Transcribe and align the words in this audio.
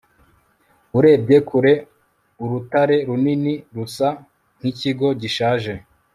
urebye 0.97 1.37
kure, 1.49 1.73
urutare 2.43 2.97
runini 3.07 3.53
rusa 3.75 4.09
n'ikigo 4.61 5.07
gishaje 5.21 5.73